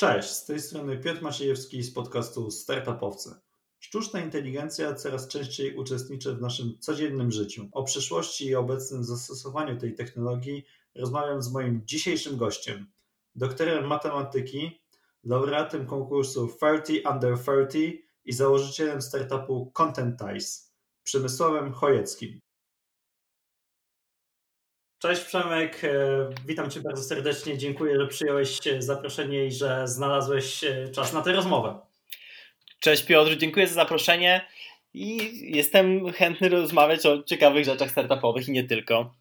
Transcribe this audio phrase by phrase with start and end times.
[0.00, 3.34] Cześć, z tej strony Piotr Maciejewski z podcastu Startupowcy.
[3.78, 7.68] Sztuczna inteligencja coraz częściej uczestniczy w naszym codziennym życiu.
[7.72, 12.86] O przyszłości i obecnym zastosowaniu tej technologii rozmawiam z moim dzisiejszym gościem,
[13.34, 14.80] doktorem matematyki,
[15.24, 20.60] laureatem konkursu 30 Under 30 i założycielem startupu Contentize,
[21.02, 22.40] Przemysławem Chojeckim.
[25.00, 25.88] Cześć Przemek, e,
[26.46, 27.58] witam Cię bardzo serdecznie.
[27.58, 31.78] Dziękuję, że przyjąłeś e, zaproszenie i że znalazłeś e, czas na tę rozmowę.
[32.80, 34.46] Cześć Piotr, dziękuję za zaproszenie
[34.94, 39.14] i jestem chętny rozmawiać o ciekawych rzeczach startupowych i nie tylko.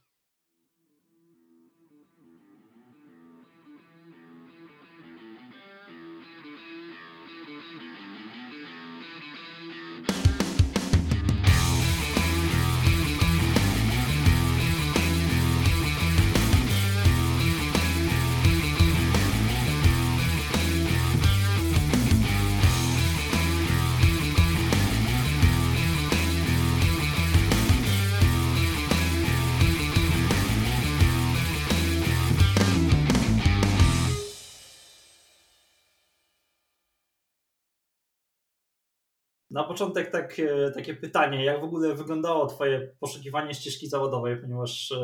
[39.52, 40.36] Na początek tak,
[40.76, 44.98] takie pytanie, jak w ogóle wyglądało Twoje poszukiwanie ścieżki zawodowej, ponieważ e,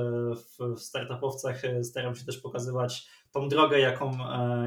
[0.75, 4.17] w startupowcach e, staram się też pokazywać tą drogę, jaką,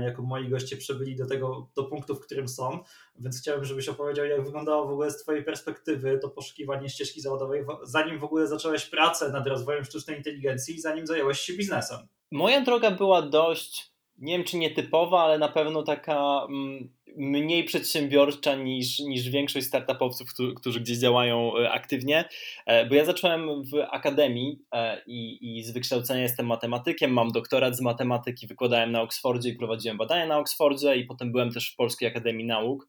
[0.03, 2.79] jaką moi goście przebyli do tego, do punktu, w którym są,
[3.19, 7.65] więc chciałbym, żebyś opowiedział, jak wyglądało w ogóle z Twojej perspektywy to poszukiwanie ścieżki zawodowej,
[7.83, 11.99] zanim w ogóle zacząłeś pracę nad rozwojem sztucznej inteligencji i zanim zająłeś się biznesem.
[12.33, 16.47] Moja droga była dość, nie wiem czy nietypowa, ale na pewno taka...
[16.49, 22.29] Mm mniej przedsiębiorcza niż, niż większość startupowców, którzy gdzieś działają e, aktywnie,
[22.67, 27.77] e, bo ja zacząłem w akademii e, i, i z wykształcenia jestem matematykiem, mam doktorat
[27.77, 31.77] z matematyki, wykładałem na Oksfordzie i prowadziłem badania na Oksfordzie i potem byłem też w
[31.77, 32.89] Polskiej Akademii Nauk.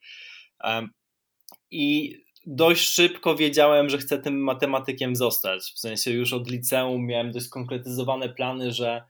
[1.72, 7.32] I dość szybko wiedziałem, że chcę tym matematykiem zostać, w sensie już od liceum miałem
[7.32, 9.04] dość skonkretyzowane plany, że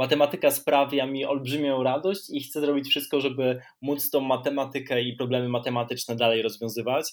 [0.00, 5.48] matematyka sprawia mi olbrzymią radość i chcę zrobić wszystko, żeby móc tą matematykę i problemy
[5.48, 7.12] matematyczne dalej rozwiązywać.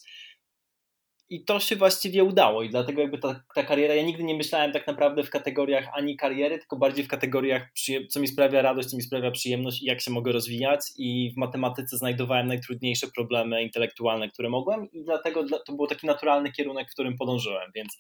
[1.30, 4.72] I to się właściwie udało i dlatego jakby ta, ta kariera, ja nigdy nie myślałem
[4.72, 7.68] tak naprawdę w kategoriach ani kariery, tylko bardziej w kategoriach,
[8.10, 11.38] co mi sprawia radość, co mi sprawia przyjemność i jak się mogę rozwijać i w
[11.38, 16.94] matematyce znajdowałem najtrudniejsze problemy intelektualne, które mogłem i dlatego to był taki naturalny kierunek, w
[16.94, 17.98] którym podążyłem, więc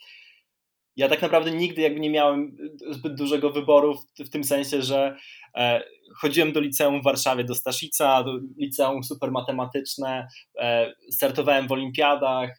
[0.97, 2.57] ja tak naprawdę nigdy jakby nie miałem
[2.89, 5.17] zbyt dużego wyboru w, w tym sensie, że
[5.55, 5.83] e,
[6.15, 10.27] chodziłem do liceum w Warszawie, do Staszica, do liceum supermatematyczne,
[10.59, 12.49] e, startowałem w olimpiadach,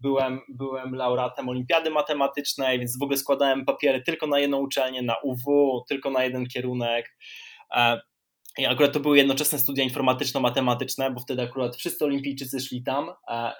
[0.00, 5.16] byłem, byłem laureatem olimpiady matematycznej, więc w ogóle składałem papiery tylko na jedną uczelnię, na
[5.22, 7.16] UW, tylko na jeden kierunek.
[7.76, 8.00] E,
[8.58, 13.10] i akurat to były jednoczesne studia informatyczno-matematyczne, bo wtedy akurat wszyscy olimpijczycy szli tam.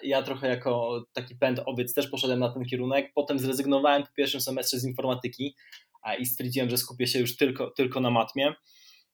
[0.03, 3.13] Ja trochę jako taki pęd owiec też poszedłem na ten kierunek.
[3.15, 5.57] Potem zrezygnowałem po pierwszym semestrze z informatyki
[6.19, 8.55] i stwierdziłem, że skupię się już tylko, tylko na matmie.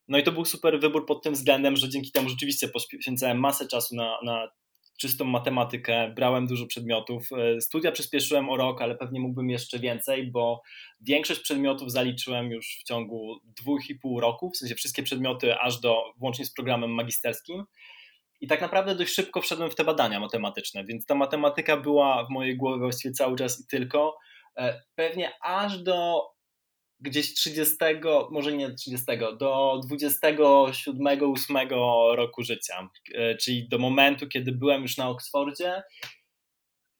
[0.09, 3.69] No i to był super wybór pod tym względem, że dzięki temu rzeczywiście poświęcałem masę
[3.69, 4.49] czasu na, na
[4.99, 7.29] czystą matematykę, brałem dużo przedmiotów.
[7.33, 10.63] E, studia przyspieszyłem o rok, ale pewnie mógłbym jeszcze więcej, bo
[11.01, 15.81] większość przedmiotów zaliczyłem już w ciągu dwóch i pół roku, w sensie wszystkie przedmioty aż
[15.81, 17.65] do, włącznie z programem magisterskim.
[18.41, 22.31] I tak naprawdę dość szybko wszedłem w te badania matematyczne, więc ta matematyka była w
[22.31, 24.19] mojej głowie właściwie cały czas i tylko.
[24.57, 26.23] E, pewnie aż do
[27.01, 27.77] gdzieś 30,
[28.31, 29.07] może nie 30,
[29.39, 35.83] do 27-8 roku życia, e, czyli do momentu, kiedy byłem już na Oksfordzie,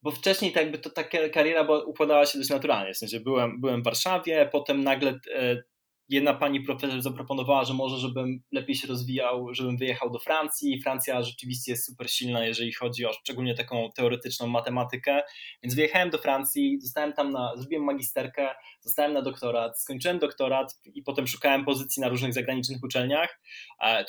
[0.03, 3.83] bo wcześniej tak jakby to ta kariera układała się dość naturalnie, w sensie byłem, byłem
[3.83, 5.63] w Warszawie, potem nagle e,
[6.09, 10.81] jedna pani profesor zaproponowała, że może, żebym lepiej się rozwijał, żebym wyjechał do Francji.
[10.83, 15.23] Francja rzeczywiście jest super silna, jeżeli chodzi o szczególnie taką teoretyczną matematykę,
[15.63, 21.03] więc wyjechałem do Francji, zostałem tam na, zrobiłem magisterkę, zostałem na doktorat, skończyłem doktorat i
[21.03, 23.41] potem szukałem pozycji na różnych zagranicznych uczelniach.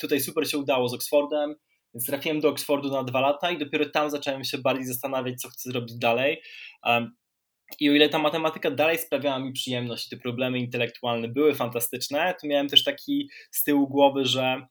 [0.00, 1.54] Tutaj super się udało z Oxfordem,
[1.94, 5.48] więc trafiłem do Oxfordu na dwa lata i dopiero tam zacząłem się bardziej zastanawiać, co
[5.48, 6.42] chcę zrobić dalej.
[7.80, 12.46] I o ile ta matematyka dalej sprawiała mi przyjemność te problemy intelektualne były fantastyczne, to
[12.46, 14.66] miałem też taki z tyłu głowy, że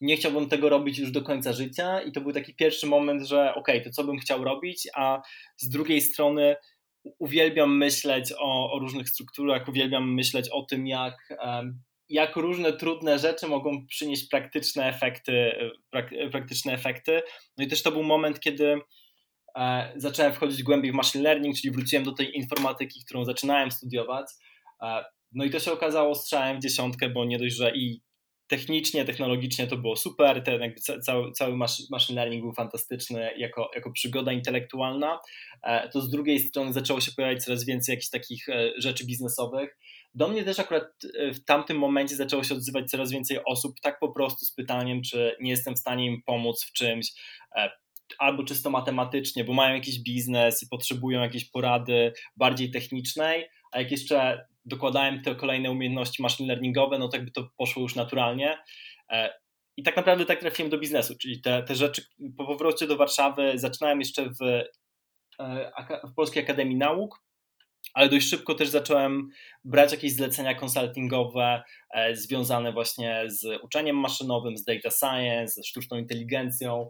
[0.00, 3.54] nie chciałbym tego robić już do końca życia i to był taki pierwszy moment, że
[3.54, 5.22] ok, to co bym chciał robić, a
[5.56, 6.56] z drugiej strony
[7.18, 11.28] uwielbiam myśleć o, o różnych strukturach, uwielbiam myśleć o tym, jak,
[12.08, 15.52] jak różne trudne rzeczy mogą przynieść praktyczne efekty,
[15.90, 17.22] prak, praktyczne efekty.
[17.58, 19.05] No i też to był moment, kiedy E,
[19.96, 24.26] zacząłem wchodzić głębiej w machine learning, czyli wróciłem do tej informatyki, którą zaczynałem studiować.
[24.82, 28.00] E, no i to się okazało strzałem w dziesiątkę, bo nie dość, że i
[28.46, 31.56] technicznie, technologicznie to było super, ten jakby cały, cały
[31.90, 35.20] machine learning był fantastyczny jako, jako przygoda intelektualna,
[35.62, 39.78] e, to z drugiej strony zaczęło się pojawiać coraz więcej jakichś takich e, rzeczy biznesowych.
[40.14, 40.84] Do mnie też akurat
[41.18, 45.02] e, w tamtym momencie zaczęło się odzywać coraz więcej osób, tak po prostu z pytaniem,
[45.02, 47.12] czy nie jestem w stanie im pomóc w czymś,
[48.18, 53.90] albo czysto matematycznie, bo mają jakiś biznes i potrzebują jakiejś porady bardziej technicznej, a jak
[53.90, 58.58] jeszcze dokładałem te kolejne umiejętności machine learningowe, no to jakby to poszło już naturalnie.
[59.10, 59.40] E,
[59.76, 62.02] I tak naprawdę tak trafiłem do biznesu, czyli te, te rzeczy
[62.36, 64.42] po powrocie do Warszawy zaczynałem jeszcze w,
[65.40, 65.72] e,
[66.04, 67.22] w Polskiej Akademii Nauk,
[67.94, 69.28] ale dość szybko też zacząłem
[69.64, 75.98] brać jakieś zlecenia konsultingowe e, związane właśnie z uczeniem maszynowym, z data science, ze sztuczną
[75.98, 76.88] inteligencją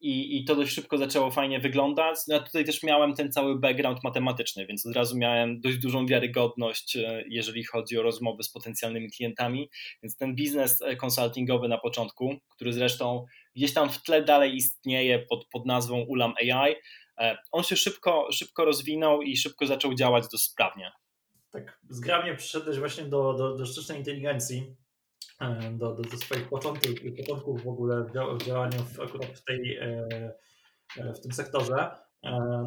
[0.00, 2.18] i, I to dość szybko zaczęło fajnie wyglądać.
[2.28, 6.06] No, ja tutaj też miałem ten cały background matematyczny, więc od razu miałem dość dużą
[6.06, 9.70] wiarygodność, e, jeżeli chodzi o rozmowy z potencjalnymi klientami.
[10.02, 13.24] Więc ten biznes e, konsultingowy na początku, który zresztą
[13.56, 16.74] gdzieś tam w tle dalej istnieje pod, pod nazwą Ulam AI,
[17.18, 20.92] e, on się szybko, szybko rozwinął i szybko zaczął działać dość sprawnie.
[21.50, 24.76] Tak, zgrabnie przyszedłeś właśnie do, do, do sztucznej inteligencji
[25.72, 28.04] do, do, do swoich początków, początków w ogóle
[28.40, 30.08] w działaniu w, akurat w, tej, e,
[30.98, 31.90] e, w tym sektorze.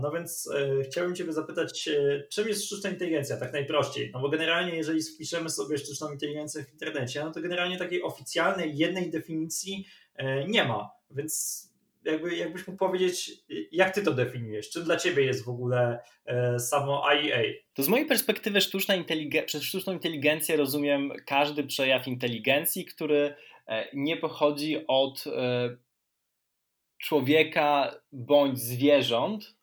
[0.02, 0.50] No więc
[0.86, 1.90] chciałbym Ciebie zapytać,
[2.30, 4.12] czym jest sztuczna inteligencja, tak najprościej?
[4.14, 8.78] No bo generalnie, jeżeli wpiszemy sobie sztuczną inteligencję w internecie, no to generalnie takiej oficjalnej,
[8.78, 9.86] jednej definicji
[10.48, 10.90] nie ma.
[11.12, 11.64] Więc
[12.06, 13.32] jakby, jakbyś mógł powiedzieć,
[13.72, 14.70] jak ty to definiujesz?
[14.70, 17.54] Czym dla ciebie jest w ogóle e, samo IEA?
[17.74, 23.36] To z mojej perspektywy sztuczna inteligen- przez sztuczną inteligencję rozumiem każdy przejaw inteligencji, który
[23.68, 25.78] e, nie pochodzi od e,
[26.98, 29.56] człowieka bądź zwierząt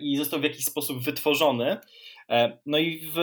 [0.00, 1.76] i został w jakiś sposób wytworzony.
[2.66, 3.16] No i w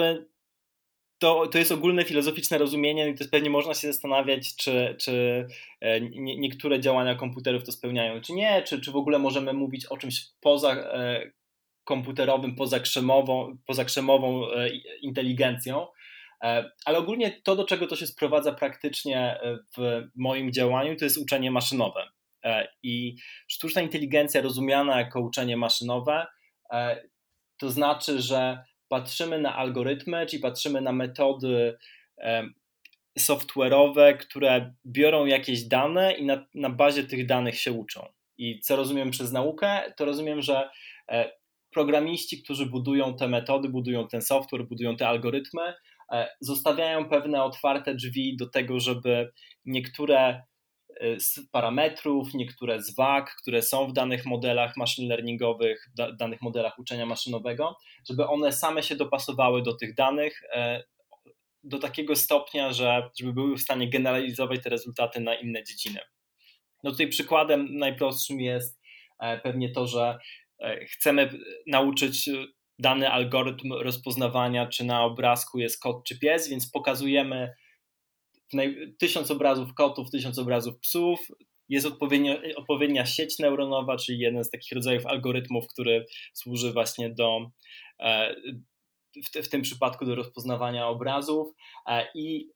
[1.19, 5.47] to, to jest ogólne filozoficzne rozumienie i to pewnie można się zastanawiać, czy, czy
[5.81, 9.85] e, nie, niektóre działania komputerów to spełniają, czy nie, czy, czy w ogóle możemy mówić
[9.85, 11.31] o czymś poza e,
[11.83, 14.69] komputerowym, poza krzemową, poza krzemową e,
[15.01, 15.87] inteligencją.
[16.85, 19.39] Ale ogólnie to, do czego to się sprowadza praktycznie
[19.77, 22.07] w moim działaniu, to jest uczenie maszynowe.
[22.83, 23.15] I
[23.47, 26.27] sztuczna inteligencja rozumiana jako uczenie maszynowe,
[27.57, 31.77] to znaczy, że patrzymy na algorytmy, czyli patrzymy na metody
[33.19, 38.07] software'owe, które biorą jakieś dane i na, na bazie tych danych się uczą.
[38.37, 40.69] I co rozumiem przez naukę, to rozumiem, że
[41.09, 41.31] e,
[41.71, 45.73] programiści, którzy budują te metody, budują ten software, budują te algorytmy,
[46.11, 49.31] e, zostawiają pewne otwarte drzwi do tego, żeby
[49.65, 50.43] niektóre
[51.51, 57.05] parametrów, niektóre z wag, które są w danych modelach machine learningowych, w danych modelach uczenia
[57.05, 57.77] maszynowego,
[58.09, 60.83] żeby one same się dopasowały do tych danych e,
[61.63, 65.99] do takiego stopnia, że żeby były w stanie generalizować te rezultaty na inne dziedziny.
[66.83, 68.79] No tutaj przykładem najprostszym jest
[69.19, 70.19] e, pewnie to, że
[70.59, 71.29] e, chcemy
[71.67, 72.29] nauczyć
[72.79, 77.53] dany algorytm rozpoznawania, czy na obrazku jest kot czy pies, więc pokazujemy
[78.99, 81.19] tysiąc obrazów kotów, tysiąc obrazów psów,
[81.69, 87.51] jest odpowiednia, odpowiednia sieć neuronowa, czyli jeden z takich rodzajów algorytmów, który służy właśnie do,
[87.99, 88.35] e,
[89.25, 91.47] w, w tym przypadku do rozpoznawania obrazów
[91.87, 92.49] e, i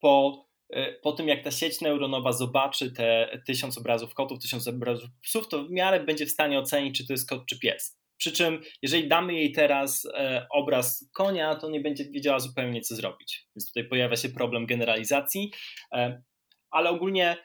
[0.00, 5.10] po, e, po tym jak ta sieć neuronowa zobaczy te tysiąc obrazów kotów, tysiąc obrazów
[5.22, 7.99] psów, to w miarę będzie w stanie ocenić, czy to jest kot czy pies.
[8.20, 12.94] Przy czym, jeżeli damy jej teraz e, obraz konia, to nie będzie wiedziała zupełnie, co
[12.94, 13.48] zrobić.
[13.56, 15.52] Więc tutaj pojawia się problem generalizacji,
[15.92, 16.22] e,
[16.70, 17.36] ale ogólnie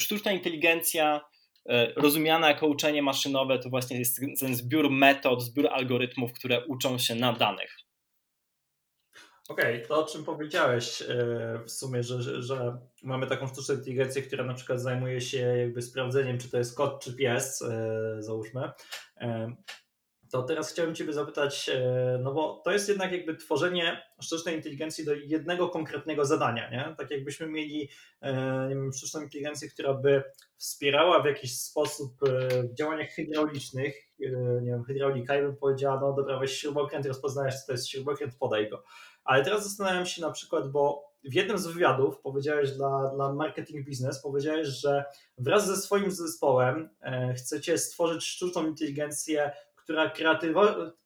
[0.00, 1.20] sztuczna inteligencja,
[1.68, 6.98] e, rozumiana jako uczenie maszynowe, to właśnie jest ten zbiór metod, zbiór algorytmów, które uczą
[6.98, 7.76] się na danych.
[9.48, 11.02] Okej, okay, to o czym powiedziałeś
[11.66, 15.82] w sumie, że, że, że, mamy taką sztuczną inteligencję, która na przykład zajmuje się jakby
[15.82, 17.64] sprawdzeniem, czy to jest kot, czy pies,
[18.18, 18.70] załóżmy
[20.32, 25.04] to teraz chciałbym Ciebie zapytać, e, no bo to jest jednak jakby tworzenie sztucznej inteligencji
[25.04, 26.94] do jednego konkretnego zadania, nie?
[26.98, 27.88] Tak jakbyśmy mieli,
[28.20, 28.32] e,
[28.68, 30.22] nie wiem, sztuczną inteligencję, która by
[30.56, 33.94] wspierała w jakiś sposób e, w działaniach hydraulicznych,
[34.62, 38.34] nie wiem, hydraulika i bym powiedziała, no dobra, weź śrubokręt, rozpoznajesz, co to jest śrubokręt,
[38.38, 38.84] podaj go.
[39.24, 43.88] Ale teraz zastanawiam się na przykład, bo w jednym z wywiadów powiedziałeś dla, dla Marketing
[43.88, 45.04] Business, powiedziałeś, że
[45.38, 46.88] wraz ze swoim zespołem
[47.36, 49.52] chcecie stworzyć sztuczną inteligencję
[49.84, 50.12] która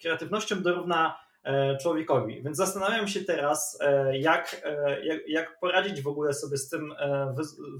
[0.00, 2.42] kreatywnością dorówna e, człowiekowi.
[2.42, 6.94] Więc zastanawiam się teraz, e, jak, e, jak, jak poradzić w ogóle sobie z tym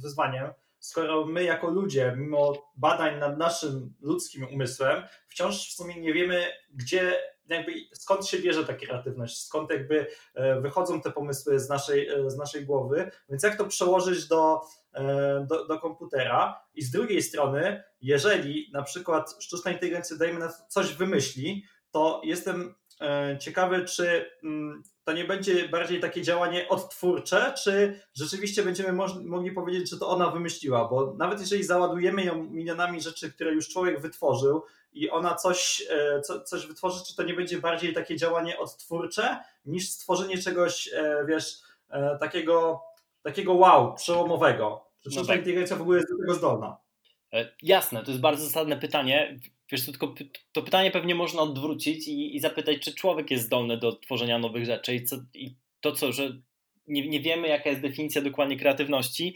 [0.02, 6.12] wyzwaniem, skoro my jako ludzie, mimo badań nad naszym ludzkim umysłem, wciąż w sumie nie
[6.12, 10.06] wiemy, gdzie jakby skąd się bierze ta kreatywność, skąd jakby
[10.60, 14.60] wychodzą te pomysły z naszej, z naszej głowy, więc jak to przełożyć do,
[15.48, 16.60] do, do komputera?
[16.74, 22.74] I z drugiej strony, jeżeli na przykład sztuczna inteligencja, dajmy na coś wymyśli, to jestem
[23.40, 28.92] ciekawy, czy mm, to nie będzie bardziej takie działanie odtwórcze, czy rzeczywiście będziemy
[29.24, 33.68] mogli powiedzieć, że to ona wymyśliła, bo nawet jeżeli załadujemy ją milionami rzeczy, które już
[33.68, 38.16] człowiek wytworzył i ona coś, e, co, coś wytworzy, czy to nie będzie bardziej takie
[38.16, 41.60] działanie odtwórcze niż stworzenie czegoś, e, wiesz,
[41.90, 42.82] e, takiego,
[43.22, 44.86] takiego wow, przełomowego.
[45.02, 45.36] Czy no tak.
[45.36, 46.76] inteligencja w ogóle jest do tego zdolna?
[47.62, 49.38] Jasne, to jest bardzo zasadne pytanie.
[49.72, 50.14] Wiesz, to, tylko,
[50.52, 54.64] to pytanie pewnie można odwrócić i, i, zapytać, czy człowiek jest zdolny do tworzenia nowych
[54.64, 56.40] rzeczy i, co, i to co, że
[56.86, 59.34] nie, nie wiemy jaka jest definicja dokładnie kreatywności,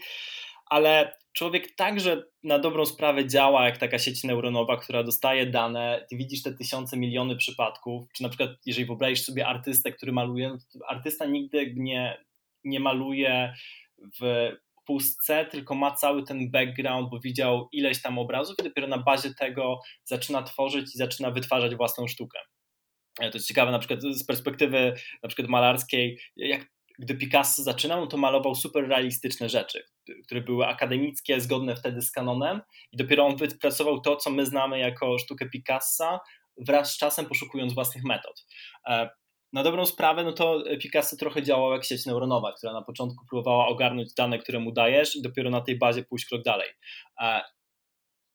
[0.65, 6.17] ale człowiek także na dobrą sprawę działa jak taka sieć neuronowa, która dostaje dane, ty
[6.17, 10.85] widzisz te tysiące, miliony przypadków, czy na przykład jeżeli wyobrazisz sobie artystę, który maluje, no
[10.87, 12.23] artysta nigdy nie,
[12.63, 13.53] nie maluje
[14.21, 14.51] w
[14.85, 19.33] pustce, tylko ma cały ten background, bo widział ileś tam obrazów i dopiero na bazie
[19.33, 22.39] tego zaczyna tworzyć i zaczyna wytwarzać własną sztukę.
[23.19, 26.65] E, to jest ciekawe na przykład z perspektywy na przykład malarskiej, jak
[26.99, 29.83] gdy Picasso zaczynał, no to malował super realistyczne rzeczy,
[30.25, 32.61] które były akademickie, zgodne wtedy z kanonem
[32.91, 36.19] i dopiero on wypracował to, co my znamy jako sztukę Picassa
[36.57, 38.45] wraz z czasem poszukując własnych metod.
[39.53, 43.25] E, na dobrą sprawę, no to Picasso trochę działał jak sieć neuronowa, która na początku
[43.29, 46.69] próbowała ogarnąć dane, które mu dajesz i dopiero na tej bazie pójść krok dalej.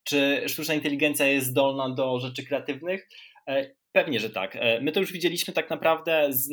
[0.04, 3.08] Czy sztuczna inteligencja jest zdolna do rzeczy kreatywnych?
[3.48, 4.56] E, pewnie, że tak.
[4.56, 6.48] E, my to już widzieliśmy tak naprawdę z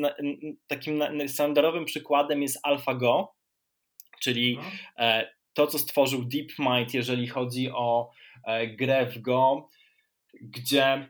[0.68, 3.36] takim standardowym przykładem jest AlphaGo,
[4.22, 4.64] czyli no.
[4.98, 8.10] e, to, co stworzył DeepMind, jeżeli chodzi o
[8.78, 9.70] grę w Go,
[10.42, 11.10] gdzie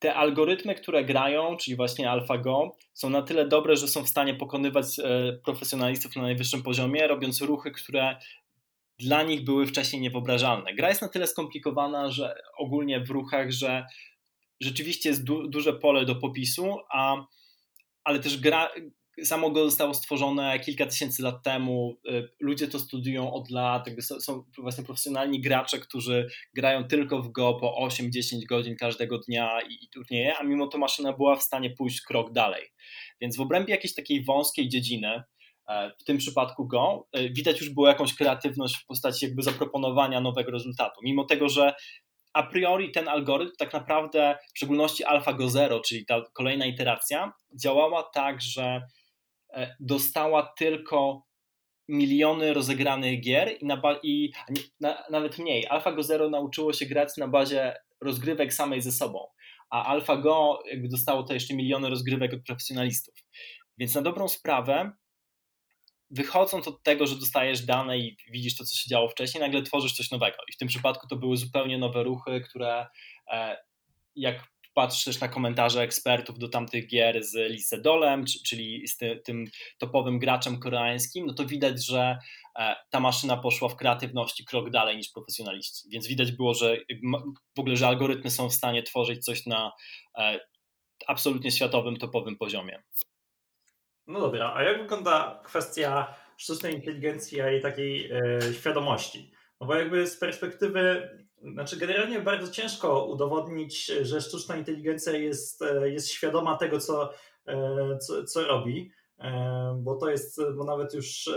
[0.00, 4.34] te algorytmy, które grają, czyli właśnie AlphaGo, są na tyle dobre, że są w stanie
[4.34, 8.16] pokonywać e, profesjonalistów na najwyższym poziomie, robiąc ruchy, które
[8.98, 10.74] dla nich były wcześniej niewyobrażalne.
[10.74, 13.86] Gra jest na tyle skomplikowana, że ogólnie w ruchach, że
[14.60, 17.26] rzeczywiście jest du duże pole do popisu, a,
[18.04, 18.70] ale też gra,
[19.24, 21.96] samo go zostało stworzone kilka tysięcy lat temu.
[22.08, 23.86] Y, ludzie to studiują od lat,
[24.20, 29.84] są właśnie profesjonalni gracze, którzy grają tylko w Go po 8-10 godzin każdego dnia i,
[29.84, 32.62] i turnieje, a mimo to maszyna była w stanie pójść krok dalej.
[33.20, 35.22] Więc w obrębie jakiejś takiej wąskiej dziedziny,
[35.68, 40.20] e, w tym przypadku Go, e, widać już było jakąś kreatywność w postaci jakby zaproponowania
[40.20, 41.00] nowego rezultatu.
[41.04, 41.74] Mimo tego, że
[42.32, 48.02] a priori ten algorytm tak naprawdę, w szczególności AlphaGo Zero, czyli ta kolejna iteracja, działała
[48.02, 48.82] tak, że
[49.80, 51.26] dostała tylko
[51.88, 54.32] miliony rozegranych gier i, na, i
[54.80, 55.66] na, nawet mniej.
[55.66, 59.26] AlphaGo Zero nauczyło się grać na bazie rozgrywek samej ze sobą,
[59.70, 63.14] a AlphaGo jakby dostało to jeszcze miliony rozgrywek od profesjonalistów.
[63.78, 64.92] Więc na dobrą sprawę,
[66.10, 69.92] wychodząc od tego, że dostajesz dane i widzisz to, co się działo wcześniej, nagle tworzysz
[69.92, 70.36] coś nowego.
[70.48, 72.86] I w tym przypadku to były zupełnie nowe ruchy, które
[73.32, 73.56] e,
[74.74, 79.44] patrzysz na komentarze ekspertów do tamtych gier z Lee Dolem, czyli z ty, tym
[79.78, 82.18] topowym graczem koreańskim, no to widać, że
[82.58, 85.88] e, ta maszyna poszła w kreatywności krok dalej niż profesjonaliści.
[85.92, 86.76] Więc widać było, że
[87.56, 89.72] w ogóle, że algorytmy są w stanie tworzyć coś na
[90.18, 90.40] e,
[91.06, 92.82] absolutnie światowym, topowym poziomie.
[94.06, 99.30] No dobra, a jak wygląda kwestia sztucznej inteligencji i jej takiej e, świadomości?
[99.60, 101.10] No bo jakby z perspektywy
[101.42, 107.12] znaczy, generalnie bardzo ciężko udowodnić, że sztuczna inteligencja jest, e, jest świadoma tego, co,
[107.46, 111.30] e, co, co robi, e, bo to jest, bo nawet już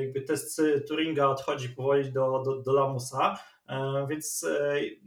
[0.00, 3.38] jakby test Turinga odchodzi powoli do, do, do lamusa,
[4.08, 4.46] więc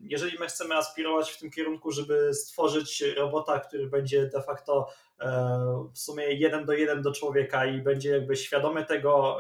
[0.04, 4.88] jeżeli my chcemy aspirować w tym kierunku, żeby stworzyć robota, który będzie de facto
[5.94, 9.38] w sumie jeden do jeden do człowieka i będzie jakby świadomy tego,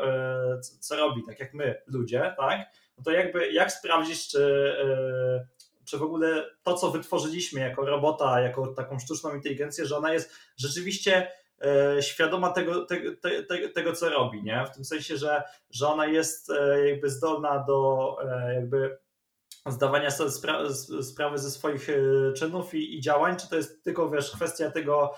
[0.80, 2.60] co robi, tak jak my, ludzie, tak?
[3.00, 5.48] No to jakby jak sprawdzić, czy, e,
[5.86, 10.36] czy w ogóle to, co wytworzyliśmy jako robota, jako taką sztuczną inteligencję, że ona jest
[10.58, 13.12] rzeczywiście e, świadoma tego, tego,
[13.74, 14.66] tego, co robi, nie?
[14.66, 18.18] W tym sensie, że, że ona jest e, jakby zdolna do
[18.54, 18.98] jakby
[19.66, 20.64] zdawania sobie spra
[21.02, 21.88] sprawy ze swoich
[22.38, 25.14] czynów i, i, działań, czy to jest tylko wiesz, kwestia tego,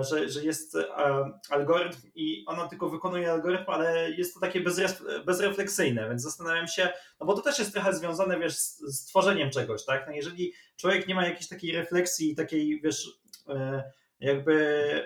[0.00, 0.84] że, że jest e,
[1.50, 4.60] algorytm i ona tylko wykonuje algorytm, ale jest to takie
[5.26, 6.88] bezrefleksyjne, więc zastanawiam się,
[7.20, 10.04] no bo to też jest trochę związane wiesz, z, tworzeniem czegoś, tak?
[10.06, 13.20] No jeżeli człowiek nie ma jakiejś takiej refleksji, takiej wiesz,
[14.20, 14.54] jakby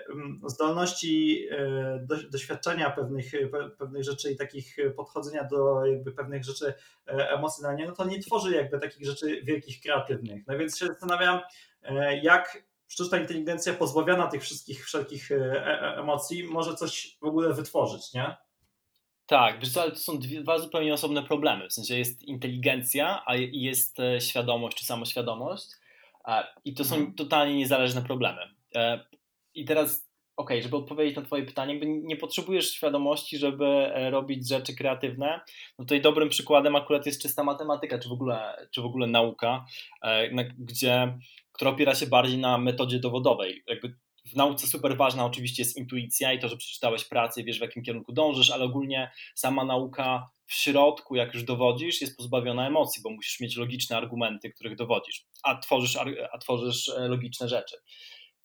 [0.09, 3.31] mm, zdolności e, do, doświadczenia pewnych,
[3.77, 6.73] pewnych rzeczy i takich podchodzenia do jakby pewnych rzeczy
[7.07, 10.47] e, emocjonalnie, no to nie tworzy jakby takich rzeczy wielkich, kreatywnych.
[10.47, 11.39] No więc się zastanawiam,
[11.83, 15.29] e, jak sztuczna inteligencja pozbawiona tych wszystkich wszelkich
[15.97, 18.35] emocji może coś w ogóle wytworzyć, nie?
[19.25, 21.69] Tak, wiesz ale to są dwa zupełnie osobne problemy.
[21.69, 25.67] W sensie jest inteligencja, a jest świadomość czy samoświadomość.
[26.65, 27.13] I to są mhm.
[27.13, 28.41] totalnie niezależne problemy.
[29.53, 30.05] I teraz
[30.37, 35.41] ok, żeby odpowiedzieć na Twoje pytanie, nie potrzebujesz świadomości, żeby e, robić rzeczy kreatywne.
[35.79, 39.65] No tutaj dobrym przykładem akurat jest czysta matematyka, czy w ogóle, czy w ogóle nauka,
[40.01, 41.17] e, gdzie,
[41.55, 43.63] która opiera się bardziej na metodzie dowodowej.
[43.67, 43.95] Jakby
[44.25, 47.61] w nauce super ważna oczywiście jest intuicja i to, że przeczytałeś pracę i wiesz w
[47.61, 53.01] jakim kierunku dążysz, ale ogólnie sama nauka w środku, jak już dowodzisz, jest pozbawiona emocji,
[53.03, 55.97] bo musisz mieć logiczne argumenty, których dowodzisz, a tworzysz,
[56.31, 57.77] a tworzysz e, logiczne rzeczy.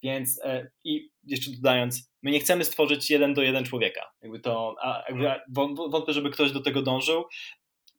[0.03, 4.11] Więc e, i jeszcze dodając, my nie chcemy stworzyć jeden do jeden człowieka.
[4.21, 5.31] Jakby to, a jakby
[5.89, 7.23] wątpię, żeby ktoś do tego dążył.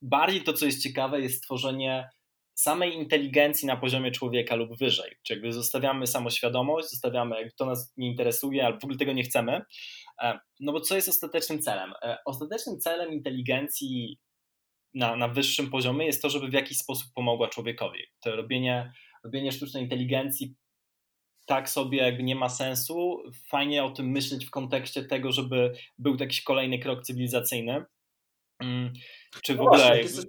[0.02, 2.09] Bardziej to, co jest ciekawe, jest stworzenie
[2.55, 5.13] samej inteligencji na poziomie człowieka lub wyżej.
[5.23, 9.63] Czyli jakby zostawiamy samoświadomość, zostawiamy, to nas nie interesuje, albo w ogóle tego nie chcemy.
[10.23, 11.93] E, no bo co jest ostatecznym celem?
[12.03, 14.19] E, ostatecznym celem inteligencji
[14.95, 18.01] na, na wyższym poziomie jest to, żeby w jakiś sposób pomogła człowiekowi.
[18.21, 18.93] To robienie,
[19.25, 20.55] robienie sztucznej inteligencji
[21.47, 23.23] tak sobie jakby nie ma sensu.
[23.49, 27.85] Fajnie o tym myśleć w kontekście tego, żeby był jakiś kolejny krok cywilizacyjny.
[28.61, 28.93] Mm,
[29.43, 30.01] czy w no ogóle.
[30.03, 30.23] Właśnie.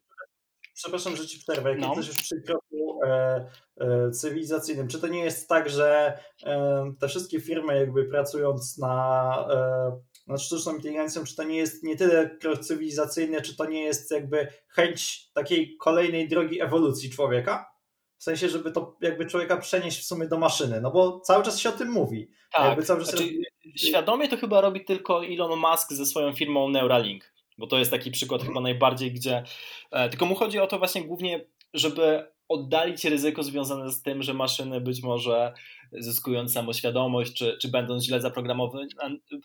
[0.73, 1.69] Przepraszam, że ci przerwę.
[1.69, 1.87] Jak no.
[1.87, 3.45] jesteś już przy kroku e,
[3.77, 9.47] e, cywilizacyjnym, czy to nie jest tak, że e, te wszystkie firmy, jakby pracując na,
[9.51, 9.91] e,
[10.27, 14.11] nad sztuczną inteligencją, czy to nie jest nie tyle krok cywilizacyjny, czy to nie jest
[14.11, 17.73] jakby chęć takiej kolejnej drogi ewolucji człowieka?
[18.17, 21.59] W sensie, żeby to jakby człowieka przenieść w sumie do maszyny, no bo cały czas
[21.59, 22.29] się o tym mówi.
[22.51, 23.43] Tak, jakby cały czas znaczy, robi...
[23.77, 28.11] świadomie to chyba robi tylko Elon Musk ze swoją firmą Neuralink, bo to jest taki
[28.11, 29.43] przykład chyba najbardziej, gdzie
[29.91, 34.33] e, tylko mu chodzi o to właśnie głównie, żeby oddalić ryzyko związane z tym, że
[34.33, 35.53] maszyny być może
[35.91, 38.21] zyskując samoświadomość, czy, czy będąc źle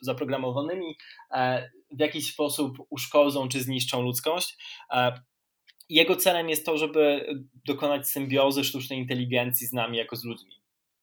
[0.00, 0.96] zaprogramowanymi,
[1.30, 4.56] e, w jakiś sposób uszkodzą czy zniszczą ludzkość.
[4.92, 5.12] E,
[5.88, 7.26] jego celem jest to, żeby
[7.66, 10.52] dokonać symbiozy sztucznej inteligencji z nami jako z ludźmi.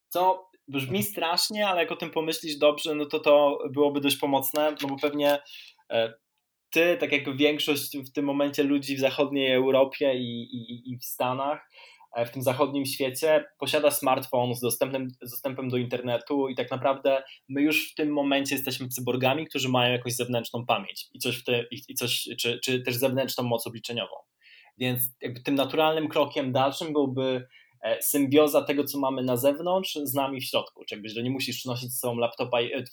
[0.09, 4.75] Co brzmi strasznie, ale jak o tym pomyślisz dobrze, no to to byłoby dość pomocne,
[4.81, 5.39] no bo pewnie
[6.75, 11.05] ty, tak jak większość w tym momencie ludzi w zachodniej Europie i, i, i w
[11.05, 11.69] Stanach,
[12.15, 16.71] e, w tym zachodnim świecie posiada smartfon z dostępem, z dostępem do internetu i tak
[16.71, 21.37] naprawdę my już w tym momencie jesteśmy cyborgami, którzy mają jakąś zewnętrzną pamięć i coś
[21.37, 24.15] w te, i coś, czy, czy też zewnętrzną moc obliczeniową.
[24.77, 25.01] Więc
[25.45, 27.47] tym naturalnym krokiem dalszym byłby
[27.81, 30.85] e, symbioza tego, co mamy na zewnątrz, z nami w środku.
[30.85, 32.83] Czyli że nie musisz przynosić z sobą laptopa, e,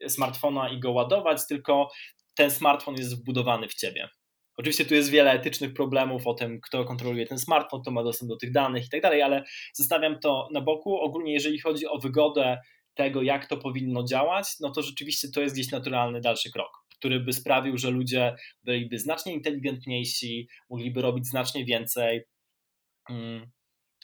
[0.00, 1.88] e, smartfona i go ładować, tylko
[2.34, 4.08] ten smartfon jest wbudowany w ciebie.
[4.56, 8.28] Oczywiście tu jest wiele etycznych problemów o tym, kto kontroluje ten smartfon, kto ma dostęp
[8.28, 11.00] do tych danych i tak dalej, ale zostawiam to na boku.
[11.00, 12.58] Ogólnie, jeżeli chodzi o wygodę
[12.94, 17.20] tego, jak to powinno działać, no to rzeczywiście to jest gdzieś naturalny dalszy krok który
[17.20, 22.24] by sprawił, że ludzie byliby znacznie inteligentniejsi, mogliby robić znacznie więcej
[23.10, 23.50] mm,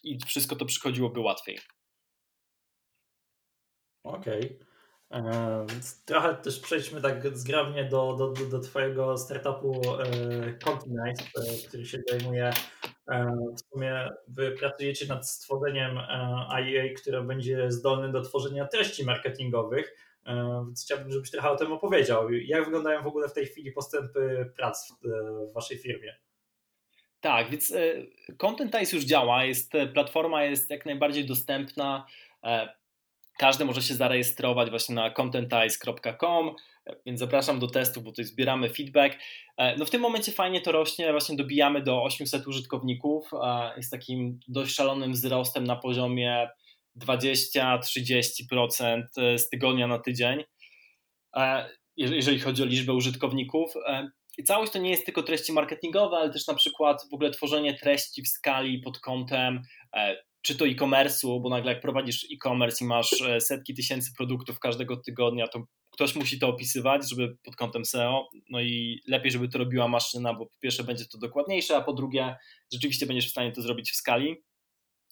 [0.02, 1.58] i wszystko to przychodziłoby łatwiej.
[4.04, 4.38] Okej.
[4.38, 4.66] Okay.
[6.04, 9.82] Trochę też przejdźmy tak zgrabnie do, do, do, Twojego startupu
[10.64, 12.52] Continice, e, który się zajmuje
[13.56, 15.98] w sumie Wy pracujecie nad stworzeniem
[16.50, 19.94] IA, które będzie zdolne do tworzenia treści marketingowych.
[20.28, 22.30] E, więc chciałbym, żebyś trochę o tym opowiedział.
[22.30, 26.16] Jak wyglądają w ogóle w tej chwili postępy prac w, waszej firmie?
[27.20, 32.06] Tak, więc e, Contentize już działa, jest, e, platforma jest jak najbardziej dostępna.
[33.38, 36.54] Każdy może się zarejestrować właśnie na contentize.com,
[37.06, 39.18] więc zapraszam do testów, bo tutaj zbieramy feedback.
[39.78, 43.30] No w tym momencie fajnie to rośnie, właśnie dobijamy do 800 użytkowników,
[43.76, 46.48] jest takim dość szalonym wzrostem na poziomie
[47.06, 50.44] 20-30% e, z tygodnia na tydzień,
[51.36, 53.72] e, jeżeli chodzi o liczbę użytkowników.
[53.86, 57.30] E, I całość to nie jest tylko treści marketingowe, ale też na przykład w ogóle
[57.30, 59.62] tworzenie treści w skali pod kątem
[60.42, 65.48] czy to e-commerce'u, bo nagle jak prowadzisz e-commerce i masz setki tysięcy produktów każdego tygodnia,
[65.48, 69.88] to ktoś musi to opisywać, żeby pod kątem SEO, no i lepiej, żeby to robiła
[69.88, 72.36] maszyna, bo po pierwsze będzie to dokładniejsze, a po drugie
[72.72, 74.36] rzeczywiście będziesz w stanie to zrobić w skali.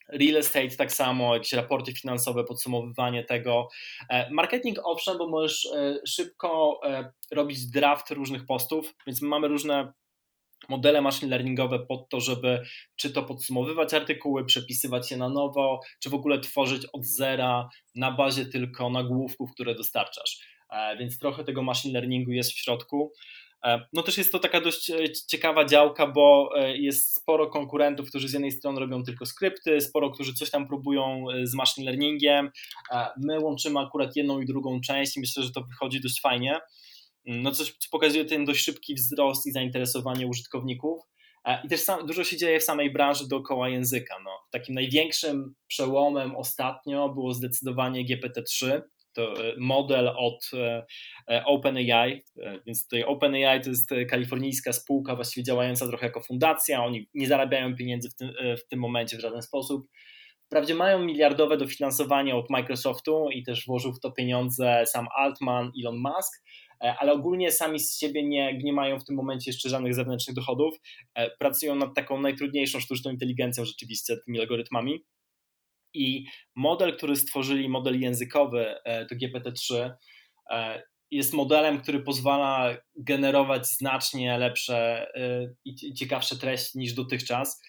[0.09, 3.69] Real estate tak samo, jakieś raporty finansowe, podsumowywanie tego.
[4.11, 9.93] E, marketing owszem, bo możesz e, szybko e, robić draft różnych postów, więc mamy różne
[10.69, 12.63] modele machine learningowe pod to, żeby
[12.97, 18.13] czy to podsumowywać artykuły, przepisywać je na nowo, czy w ogóle tworzyć od zera na
[18.13, 20.39] bazie tylko nagłówków, które dostarczasz.
[20.99, 23.13] Więc trochę tego machine learningu jest w środku.
[23.93, 24.93] No też jest to taka dość
[25.29, 30.35] ciekawa działka, bo jest sporo konkurentów, którzy z jednej strony robią tylko skrypty, sporo, którzy
[30.35, 32.51] coś tam próbują z machine learningiem.
[33.23, 36.61] My łączymy akurat jedną i drugą część i myślę, że to wychodzi dość fajnie.
[37.27, 41.03] No coś, co pokazuje ten dość szybki wzrost i zainteresowanie użytkowników.
[41.65, 44.15] I też sam, dużo się dzieje w samej branży dookoła języka.
[44.25, 48.81] No, takim największym przełomem ostatnio było zdecydowanie GPT-3,
[49.13, 50.87] to e, model od e,
[51.31, 52.25] e, OpenAI,
[52.67, 57.77] więc tutaj OpenAI to jest kalifornijska spółka właściwie działająca trochę jako fundacja, oni nie zarabiają
[57.77, 58.33] pieniędzy w tym,
[58.65, 59.87] w tym momencie w żaden sposób.
[60.47, 65.99] Wprawdzie mają miliardowe dofinansowanie od Microsoftu i też włożył w to pieniądze sam Altman, Elon
[65.99, 69.95] Musk, E, ale ogólnie sami z siebie nie, nie mają w tym momencie jeszcze żadnych
[69.95, 70.75] zewnętrznych dochodów.
[71.15, 75.05] E, pracują nad taką najtrudniejszą sztuczną inteligencją rzeczywiście, tymi algorytmami.
[75.95, 79.91] I model, który stworzyli, model językowy, e, to GPT-3,
[81.11, 85.07] jest modelem, który pozwala generować znacznie lepsze
[85.65, 87.63] i ciekawsze treści niż dotychczas.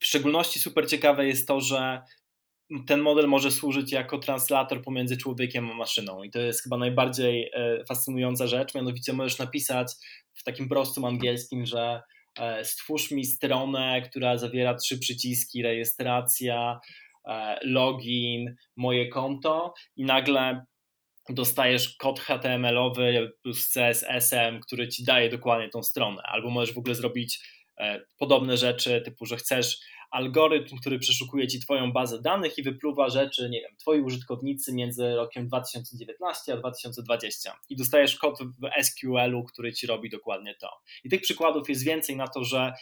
[0.00, 2.02] W szczególności super ciekawe jest to, że
[2.86, 6.22] ten model może służyć jako translator pomiędzy człowiekiem a maszyną.
[6.22, 8.74] I to jest chyba najbardziej e, fascynująca rzecz.
[8.74, 9.92] Mianowicie możesz napisać
[10.34, 12.02] w takim prostym angielskim, że
[12.38, 16.80] e, stwórz mi stronę, która zawiera trzy przyciski: rejestracja,
[17.28, 20.64] e, login, moje konto, i nagle
[21.28, 26.22] dostajesz kod HTML-owy plus CSS-em, który ci daje dokładnie tą stronę.
[26.24, 27.60] Albo możesz w ogóle zrobić
[28.18, 29.78] podobne rzeczy, typu, że chcesz
[30.10, 35.14] algorytm, który przeszukuje ci Twoją bazę danych i wypluwa rzeczy, nie wiem, Twoi użytkownicy między
[35.14, 40.68] rokiem 2019 a 2020 i dostajesz kod w SQL-u, który ci robi dokładnie to.
[41.04, 42.72] I tych przykładów jest więcej na to, że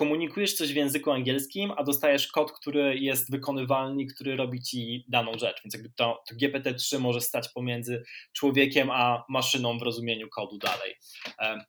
[0.00, 5.32] komunikujesz coś w języku angielskim, a dostajesz kod, który jest wykonywalny, który robi ci daną
[5.38, 5.62] rzecz.
[5.64, 10.94] Więc jakby to, to GPT-3 może stać pomiędzy człowiekiem a maszyną w rozumieniu kodu dalej.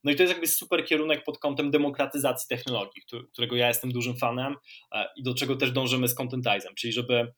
[0.04, 3.02] No i to jest jakby super kierunek pod kątem demokratyzacji technologii,
[3.34, 4.56] którego ja jestem dużym fanem
[4.92, 7.34] e, i do czego też dążymy z Contentizem, czyli żeby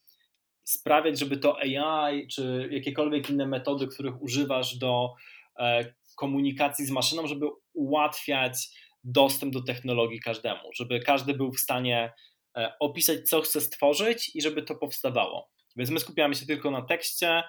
[0.63, 5.13] sprawiać, żeby to AI czy jakiekolwiek inne metody, których używasz do
[5.59, 8.69] e, komunikacji z maszyną, żeby ułatwiać
[9.03, 12.13] dostęp do technologii każdemu, żeby każdy był w stanie
[12.57, 15.49] e, opisać, co chce stworzyć i żeby to powstawało.
[15.75, 17.43] Więc my skupiamy się tylko na tekście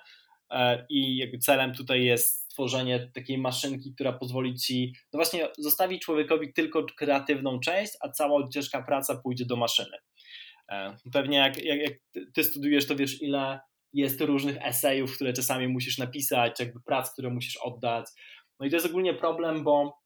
[0.51, 6.01] e, i jakby celem tutaj jest stworzenie takiej maszynki, która pozwoli ci, no właśnie, zostawi
[6.01, 9.97] człowiekowi tylko kreatywną część, a cała ciężka praca pójdzie do maszyny.
[10.71, 11.93] E, pewnie jak, jak, jak
[12.35, 13.61] ty studiujesz, to wiesz, ile
[13.93, 18.07] jest różnych esejów, które czasami musisz napisać, jakby prac, które musisz oddać.
[18.61, 20.04] No i to jest ogólnie problem, bo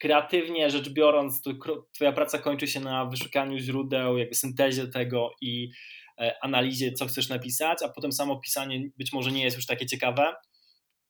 [0.00, 1.50] kreatywnie rzecz biorąc, to
[1.92, 5.70] Twoja praca kończy się na wyszukaniu źródeł, jakby syntezie tego i
[6.18, 9.86] e, analizie, co chcesz napisać, a potem samo pisanie być może nie jest już takie
[9.86, 10.34] ciekawe.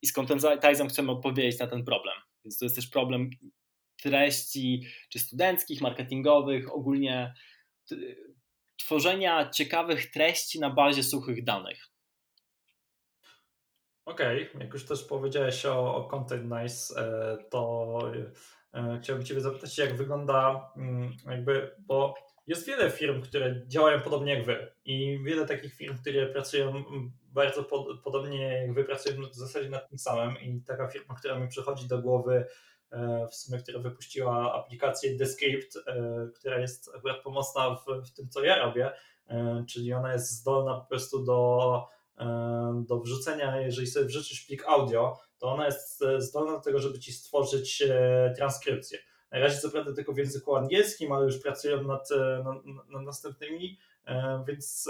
[0.02, 2.14] I z Contentizem chcemy odpowiedzieć na ten problem.
[2.44, 3.30] Więc to jest też problem
[4.02, 7.34] treści, czy studenckich, marketingowych, ogólnie
[8.76, 11.90] tworzenia ciekawych treści na bazie suchych danych.
[14.04, 14.64] Okej, okay.
[14.64, 17.98] jak już też powiedziałeś o, o Content Nice, e, to
[19.00, 22.14] chciałbym Ciebie zapytać, jak wygląda mm, jakby, bo
[22.46, 26.84] jest wiele firm, które działają podobnie jak Wy i wiele takich firm, które pracują
[27.22, 31.38] bardzo pod, podobnie jak Wy, pracują w zasadzie nad tym samym i taka firma, która
[31.38, 32.46] mi przychodzi do głowy,
[32.90, 38.28] e, w sumie, która wypuściła aplikację Descript, e, która jest akurat pomocna w, w tym,
[38.28, 38.92] co ja robię,
[39.68, 41.88] czyli ona jest zdolna po prostu do
[42.86, 46.98] do wrzucenia, jeżeli sobie wrzucisz plik audio, to ona jest e, zdolna do tego, żeby
[46.98, 48.98] ci stworzyć e, transkrypcję.
[49.30, 53.02] Na razie co prawda tylko w języku angielskim, ale już pracują nad, e, nad, nad
[53.02, 53.78] następnymi,
[54.48, 54.88] więc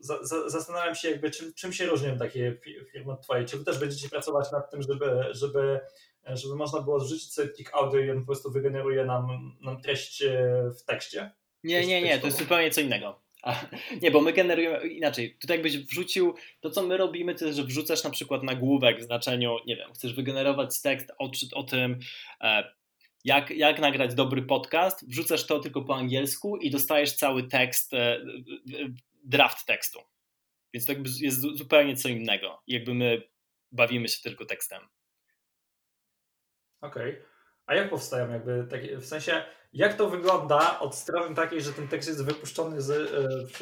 [0.00, 2.56] za, za, zastanawiam się jakby czym, czym się różnią takie
[2.92, 3.46] firmy od twojej.
[3.46, 5.80] Czy wy też będziecie pracować nad tym, żeby, żeby,
[6.26, 10.24] żeby można było zrzucić sobie plik audio i on po prostu wygeneruje nam, nam treść
[10.78, 11.30] w tekście?
[11.64, 13.25] Nie, nie, nie, to jest zupełnie co innego.
[13.46, 13.66] A,
[14.02, 15.36] nie, bo my generujemy inaczej.
[15.38, 19.02] Tutaj jakbyś wrzucił, to co my robimy, to jest, że wrzucasz na przykład nagłówek w
[19.02, 21.98] znaczeniu, nie wiem, chcesz wygenerować tekst o, o tym,
[22.40, 22.74] e,
[23.24, 28.20] jak, jak nagrać dobry podcast, wrzucasz to tylko po angielsku i dostajesz cały tekst, e,
[29.24, 30.00] draft tekstu.
[30.74, 32.62] Więc to jakby jest zupełnie co innego.
[32.66, 33.22] Jakby my
[33.72, 34.82] bawimy się tylko tekstem.
[36.80, 37.10] Okej.
[37.10, 37.35] Okay.
[37.66, 41.88] A jak powstają jakby takie, w sensie jak to wygląda od strony takiej, że ten
[41.88, 42.90] tekst jest wypuszczony z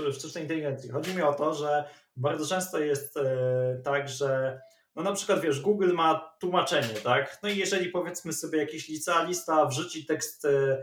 [0.09, 0.91] e, sztucznej inteligencji?
[0.91, 1.85] Chodzi mi o to, że
[2.17, 4.61] bardzo często jest e, tak, że
[4.97, 7.39] no na przykład wiesz, Google ma tłumaczenie, tak?
[7.43, 10.83] No i jeżeli powiedzmy sobie jakiś licealista wrzuci tekst e,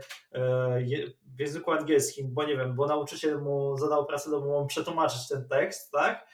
[1.36, 5.90] w języku angielskim, bo nie wiem, bo nauczyciel mu zadał pracę domową przetłumaczyć ten tekst,
[5.92, 6.26] tak?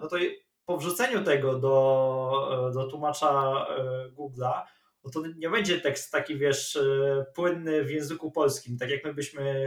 [0.00, 0.16] No to
[0.66, 3.66] po wrzuceniu tego do, do tłumacza
[4.16, 4.62] Google'a,
[5.04, 6.78] no to nie będzie tekst taki, wiesz,
[7.34, 9.66] płynny w języku polskim, tak jak my byśmy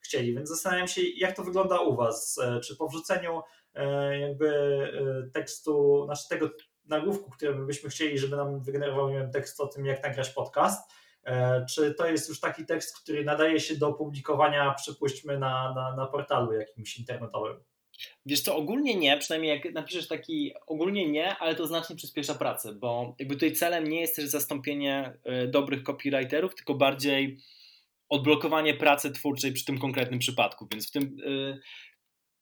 [0.00, 0.34] chcieli.
[0.34, 2.40] Więc zastanawiam się, jak to wygląda u Was.
[2.64, 3.42] Czy po wrzuceniu
[4.20, 4.52] jakby
[5.32, 6.50] tekstu, znaczy tego
[6.88, 10.90] nagłówku, który byśmy chcieli, żeby nam wygenerował wiem, tekst o tym, jak nagrać podcast,
[11.24, 15.96] e, czy to jest już taki tekst, który nadaje się do publikowania, przypuśćmy, na, na,
[15.96, 17.60] na portalu jakimś internetowym?
[18.26, 22.74] Wiesz co, ogólnie nie, przynajmniej jak napiszesz taki, ogólnie nie, ale to znacznie przyspiesza pracę,
[22.74, 27.38] bo jakby tutaj celem nie jest też zastąpienie e, dobrych copywriterów, tylko bardziej
[28.08, 31.58] odblokowanie pracy twórczej przy tym konkretnym przypadku, więc w tym e,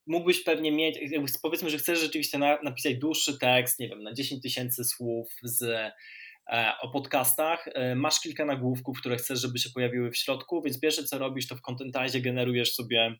[0.06, 0.98] mógłbyś pewnie mieć,
[1.42, 5.62] powiedzmy, że chcesz rzeczywiście na, napisać dłuższy tekst, nie wiem, na 10 tysięcy słów z,
[5.62, 11.04] e, o podcastach, masz kilka nagłówków, które chcesz, żeby się pojawiły w środku, więc pierwsze
[11.04, 13.18] co robisz, to w Contentize generujesz sobie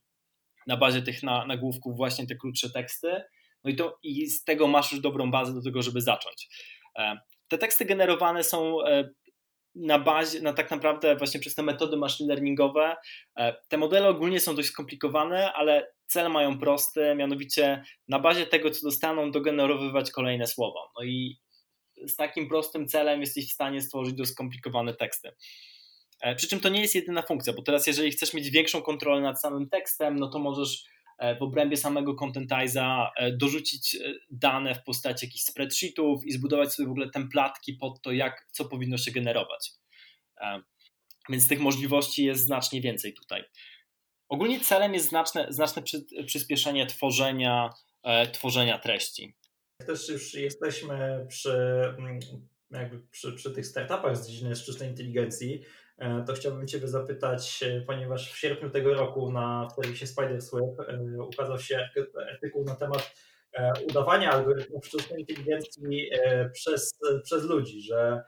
[0.67, 3.23] na bazie tych na, nagłówków właśnie te krótsze teksty,
[3.65, 6.49] no i, to, i z tego masz już dobrą bazę do tego, żeby zacząć.
[6.99, 9.11] E, te teksty generowane są e,
[9.75, 12.97] na bazie, na tak naprawdę właśnie przez te metody machine learningowe.
[13.37, 18.71] E, te modele ogólnie są dość skomplikowane, ale cel mają prosty, mianowicie na bazie tego,
[18.71, 20.93] co dostaną, dogenerowywać kolejne słowo.
[20.99, 21.39] No i
[22.07, 25.31] z takim prostym celem jesteś w stanie stworzyć dość skomplikowane teksty.
[26.25, 29.21] E, przy czym to nie jest jedyna funkcja, bo teraz jeżeli chcesz mieć większą kontrolę
[29.21, 30.85] nad samym tekstem, no to możesz
[31.19, 33.97] e, w obrębie samego Contentiza dorzucić
[34.31, 38.65] dane w postaci jakichś spreadsheetów i zbudować sobie w ogóle templatki pod to, jak, co
[38.65, 39.71] powinno się generować.
[41.29, 43.45] Więc tych możliwości jest znacznie więcej tutaj.
[44.29, 45.83] Ogólnie celem jest znaczne, znaczne
[46.27, 47.71] przyspieszenie tworzenia,
[48.03, 49.35] e, tworzenia treści.
[49.87, 51.53] Też już jesteśmy przy,
[51.99, 52.21] mm,
[52.71, 55.84] jakby przy, przy tych startupach z dziedziny sztucznej inteligencji, e,
[56.27, 60.65] to chciałbym Ciebie zapytać, e, ponieważ w sierpniu tego roku na serwisie Spidersweb
[61.19, 61.89] ukazał się
[62.33, 63.15] artykuł na temat
[63.91, 66.11] udawania algorytmów sztucznej inteligencji
[66.53, 68.23] przez, przez ludzi, że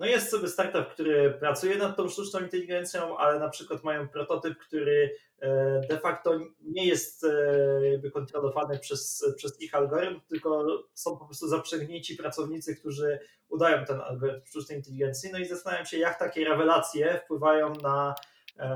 [0.00, 4.58] no jest sobie startup, który pracuje nad tą sztuczną inteligencją, ale na przykład mają prototyp,
[4.58, 11.16] który e, de facto nie jest e, jakby kontrolowany przez, przez ich algorytm, tylko są
[11.16, 15.32] po prostu zaprzęgnięci pracownicy, którzy udają ten algorytm sztucznej inteligencji.
[15.32, 18.14] No i zastanawiam się, jak takie rewelacje wpływają na,
[18.58, 18.68] e,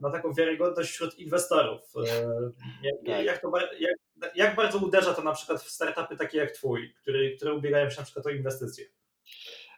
[0.00, 1.80] na taką wiarygodność wśród inwestorów.
[2.82, 3.24] Jak, tak.
[3.24, 3.96] jak, to, jak,
[4.34, 8.00] jak bardzo uderza to na przykład w startupy takie jak Twój, który, które ubiegają się
[8.00, 8.84] na przykład o inwestycje?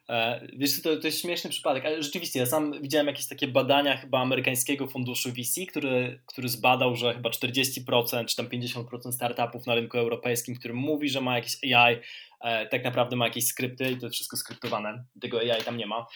[0.08, 3.96] E, wiesz, to, to jest śmieszny przypadek, ale rzeczywiście ja sam widziałem jakieś takie badania
[3.96, 9.74] chyba amerykańskiego funduszu VC, który, który zbadał, że chyba 40% czy tam 50% startupów na
[9.74, 11.96] rynku europejskim, który mówi, że ma jakieś AI,
[12.40, 15.86] e, tak naprawdę ma jakieś skrypty i to jest wszystko skryptowane, tego AI tam nie
[15.86, 16.06] ma.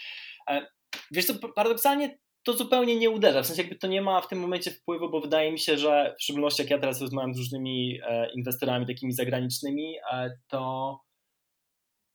[0.51, 0.67] E,
[1.11, 4.41] wiesz co, paradoksalnie to zupełnie nie uderza, w sensie jakby to nie ma w tym
[4.41, 8.01] momencie wpływu, bo wydaje mi się, że w szczególności jak ja teraz rozmawiam z różnymi
[8.35, 9.97] inwestorami takimi zagranicznymi,
[10.49, 11.01] to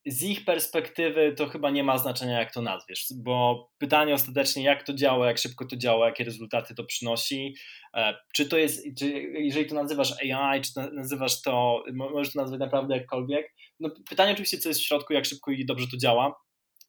[0.05, 4.83] z ich perspektywy to chyba nie ma znaczenia, jak to nazwiesz, bo pytanie ostatecznie, jak
[4.83, 7.55] to działa, jak szybko to działa, jakie rezultaty to przynosi,
[7.93, 12.41] e, czy to jest, czy jeżeli to nazywasz AI, czy to nazywasz to, możesz to
[12.41, 15.97] nazwać naprawdę jakkolwiek, no pytanie oczywiście, co jest w środku, jak szybko i dobrze to
[15.97, 16.35] działa,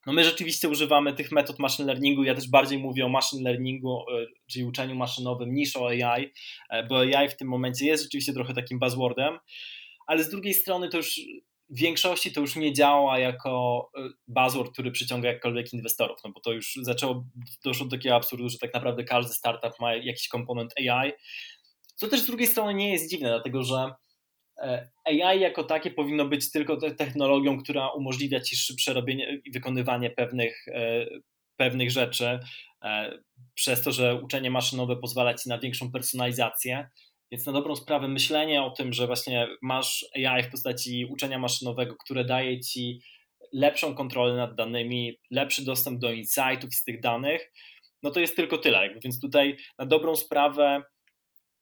[0.06, 4.00] no my rzeczywiście używamy tych metod machine learningu, ja też bardziej mówię o machine learningu,
[4.00, 6.32] e, czyli uczeniu maszynowym niż o AI,
[6.70, 9.38] e, bo AI w tym momencie jest rzeczywiście trochę takim buzzwordem,
[10.06, 11.20] ale z drugiej strony to już
[11.68, 16.40] w większości to już nie działa jako y, buzzword, który przyciąga jakkolwiek inwestorów, no bo
[16.40, 17.24] to już zaczęło,
[17.64, 21.12] doszło do takiego absurdu, że tak naprawdę każdy startup ma jakiś komponent AI,
[21.94, 23.90] co też z drugiej strony nie jest dziwne, dlatego że
[24.58, 30.10] e, AI jako takie powinno być tylko technologią, która umożliwia ci szybsze robienie i wykonywanie
[30.10, 31.06] pewnych, e,
[31.56, 32.38] pewnych rzeczy,
[32.82, 33.18] e,
[33.54, 36.88] przez to, że uczenie maszynowe pozwala ci na większą personalizację,
[37.30, 41.96] więc na dobrą sprawę myślenie o tym, że właśnie masz AI w postaci uczenia maszynowego,
[42.04, 43.00] które daje ci
[43.52, 47.52] lepszą kontrolę nad danymi, lepszy dostęp do insightów z tych danych,
[48.02, 48.94] no to jest tylko tyle.
[49.04, 50.82] Więc tutaj na dobrą sprawę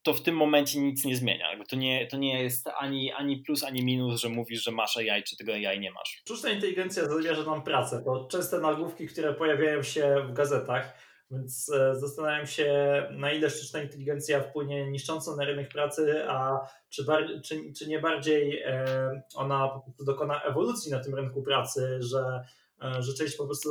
[0.03, 1.46] to w tym momencie nic nie zmienia.
[1.68, 5.22] To, nie, to nie jest ani, ani plus, ani minus, że mówisz, że masz AI,
[5.22, 6.09] czy tego AI nie masz.
[6.09, 11.97] Sztuczna inteligencja zabierze nam pracę, bo częste nagłówki, które pojawiają się w gazetach, więc e,
[11.97, 12.73] zastanawiam się,
[13.11, 17.05] na ile sztuczna inteligencja wpłynie niszcząco na rynek pracy, a czy,
[17.45, 22.45] czy, czy nie bardziej e, ona po prostu dokona ewolucji na tym rynku pracy, że,
[22.83, 23.71] e, że część po prostu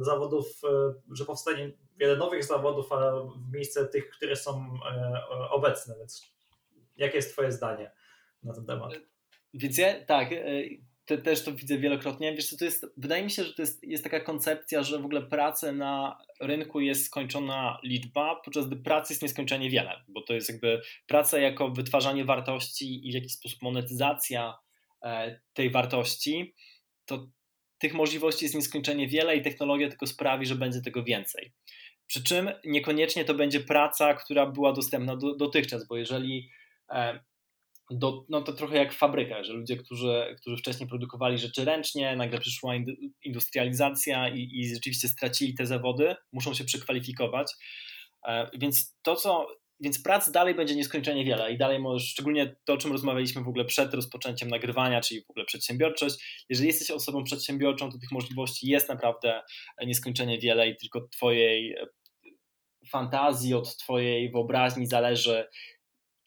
[0.00, 0.46] zawodów,
[1.12, 4.78] że powstanie wiele nowych zawodów, a w miejsce tych, które są
[5.50, 5.94] obecne.
[5.98, 6.32] Więc
[6.96, 7.90] jakie jest Twoje zdanie
[8.42, 8.92] na ten temat?
[9.54, 10.28] Więc ja tak
[11.08, 12.34] te, też to widzę wielokrotnie.
[12.34, 15.04] Wiesz co, to jest, wydaje mi się, że to jest, jest taka koncepcja, że w
[15.04, 20.34] ogóle pracy na rynku jest skończona liczba, podczas gdy pracy jest nieskończenie wiele, bo to
[20.34, 24.58] jest jakby praca jako wytwarzanie wartości i w jakiś sposób monetyzacja
[25.02, 26.54] e, tej wartości,
[27.04, 27.26] to
[27.78, 31.52] tych możliwości jest nieskończenie wiele i technologia tylko sprawi, że będzie tego więcej.
[32.06, 36.50] Przy czym niekoniecznie to będzie praca, która była dostępna do, dotychczas, bo jeżeli
[36.90, 37.20] e,
[37.90, 42.16] do, no to trochę jak w fabrykach, że ludzie, którzy, którzy wcześniej produkowali rzeczy ręcznie,
[42.16, 42.74] nagle przyszła
[43.24, 47.52] industrializacja i, i rzeczywiście stracili te zawody, muszą się przekwalifikować.
[48.26, 49.46] E, więc to, co
[49.80, 53.48] więc prac dalej będzie nieskończenie wiele i dalej możesz, szczególnie to, o czym rozmawialiśmy w
[53.48, 56.44] ogóle przed rozpoczęciem nagrywania, czyli w ogóle przedsiębiorczość.
[56.48, 59.42] Jeżeli jesteś osobą przedsiębiorczą, to tych możliwości jest naprawdę
[59.86, 61.76] nieskończenie wiele i tylko Twojej
[62.90, 65.48] fantazji, od Twojej wyobraźni zależy,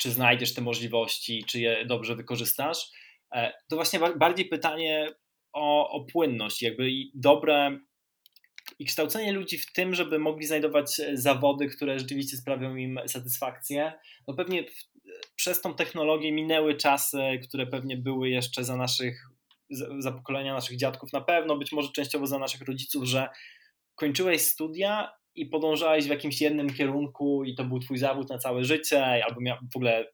[0.01, 2.89] czy znajdziesz te możliwości, czy je dobrze wykorzystasz.
[3.35, 5.07] E, to właśnie bardziej pytanie
[5.53, 7.79] o, o płynność, jakby dobre
[8.79, 13.93] i kształcenie ludzi w tym, żeby mogli znajdować e, zawody, które rzeczywiście sprawią im satysfakcję.
[14.27, 14.63] No pewnie
[15.35, 19.27] przez tą technologię minęły czasy, które pewnie były jeszcze za naszych,
[19.99, 23.29] za pokolenia naszych dziadków na pewno, być może częściowo za naszych rodziców, że
[23.95, 28.63] kończyłeś studia i podążałeś w jakimś jednym kierunku i to był twój zawód na całe
[28.63, 30.05] życie, albo miał, w ogóle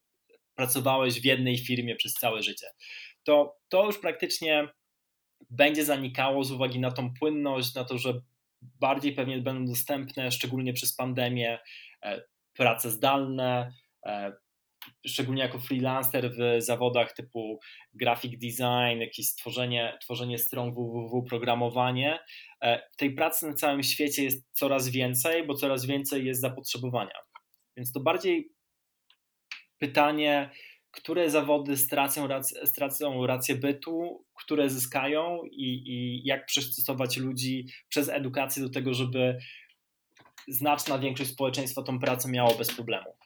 [0.56, 2.67] pracowałeś w jednej firmie przez całe życie.
[3.23, 4.67] To, to już praktycznie
[5.49, 8.21] będzie zanikało z uwagi na tą płynność, na to, że
[8.62, 11.60] bardziej pewnie będą dostępne, szczególnie przez pandemię,
[12.03, 12.21] e,
[12.53, 13.73] prace zdalne,
[14.06, 14.34] e,
[15.08, 17.60] szczególnie jako freelancer w zawodach typu
[17.93, 22.19] graphic design, jakieś tworzenie, tworzenie stron www, programowanie.
[22.62, 27.19] E, tej pracy na całym świecie jest coraz więcej, bo coraz więcej jest zapotrzebowania.
[27.78, 28.52] Więc to bardziej
[29.78, 30.50] pytanie,
[30.91, 38.10] które zawody stracą, rację, stracą rację bytu, które zyskają i, i jak przystosować ludzi przez
[38.10, 39.38] edukację do tego, żeby
[40.47, 43.16] znaczna większość społeczeństwa tą pracę miało bez problemu.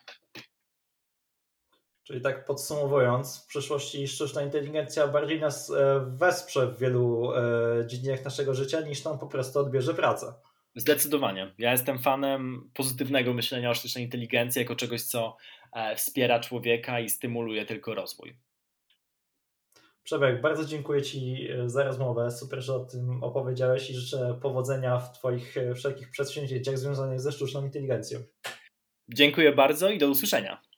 [2.04, 8.26] Czyli tak podsumowując, w przyszłości sztuczna inteligencja bardziej nas e, wesprze w wielu e, dziedzinach
[8.26, 10.34] naszego życia, niż nam po prostu odbierze pracę.
[10.76, 11.54] Zdecydowanie.
[11.58, 15.38] Ja jestem fanem pozytywnego myślenia o sztucznej inteligencji jako czegoś, co
[15.74, 18.38] e, wspiera człowieka i stymuluje tylko rozwój.
[20.04, 22.32] Przemek, bardzo dziękuję Ci za rozmowę.
[22.32, 27.66] Super, że o tym opowiedziałeś i życzę powodzenia w Twoich wszelkich przedsięwzięciach związanych ze sztuczną
[27.66, 28.20] inteligencją.
[29.10, 30.71] Dziękuję bardzo i do usłyszenia.